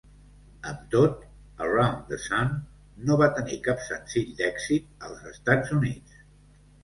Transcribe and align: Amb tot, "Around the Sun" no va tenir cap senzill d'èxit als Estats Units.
Amb 0.69 0.85
tot, 0.93 1.19
"Around 1.65 2.07
the 2.13 2.17
Sun" 2.23 2.55
no 3.09 3.17
va 3.21 3.29
tenir 3.39 3.59
cap 3.69 3.85
senzill 3.89 4.33
d'èxit 4.39 5.07
als 5.09 5.23
Estats 5.33 5.77
Units. 5.79 6.17